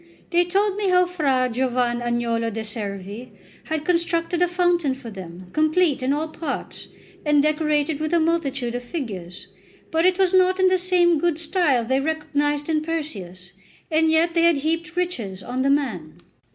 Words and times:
They 0.31 0.45
told 0.45 0.77
me 0.77 0.89
how 0.89 1.05
Fra 1.05 1.47
Giovan 1.53 2.01
Agnolo 2.01 2.49
de' 2.51 2.63
Servi 2.63 3.33
had 3.65 3.85
constructed 3.85 4.41
a 4.41 4.47
fountain 4.47 4.95
for 4.95 5.11
them, 5.11 5.51
complete 5.53 6.01
in 6.01 6.11
all 6.11 6.27
parts, 6.29 6.87
and 7.23 7.43
decorated 7.43 7.99
with 7.99 8.11
a 8.11 8.19
multitude 8.19 8.73
of 8.73 8.81
figures; 8.81 9.45
but 9.91 10.03
it 10.07 10.17
was 10.17 10.33
not 10.33 10.59
in 10.59 10.69
the 10.69 10.79
same 10.79 11.19
good 11.19 11.37
style 11.37 11.85
they 11.85 11.99
recognised 11.99 12.67
in 12.67 12.81
Perseus, 12.81 13.53
and 13.91 14.09
yet 14.09 14.33
they 14.33 14.41
had 14.41 14.57
heaped 14.57 14.95
riches 14.95 15.43
on 15.43 15.61
the 15.61 15.69
man. 15.69 16.17